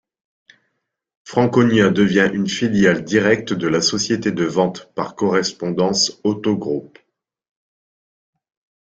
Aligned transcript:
Frankonia 1.25 1.91
devient 1.91 2.31
une 2.33 2.49
filiale 2.49 3.03
directe 3.03 3.53
de 3.53 3.67
la 3.67 3.81
société 3.81 4.31
de 4.31 4.45
vente 4.45 4.91
par 4.95 5.13
correspondance 5.13 6.19
Otto 6.23 6.57
Group. 6.57 6.97